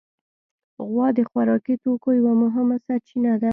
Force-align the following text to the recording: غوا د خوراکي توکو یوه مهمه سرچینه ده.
غوا 0.89 1.07
د 1.17 1.19
خوراکي 1.29 1.75
توکو 1.83 2.09
یوه 2.19 2.33
مهمه 2.43 2.77
سرچینه 2.85 3.33
ده. 3.41 3.49